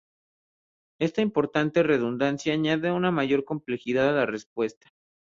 Esta 0.99 1.21
importante 1.21 1.83
redundancia 1.83 2.53
añade 2.55 2.91
una 2.91 3.11
mayor 3.11 3.45
complejidad 3.45 4.09
a 4.09 4.13
la 4.13 4.25
respuesta. 4.25 4.87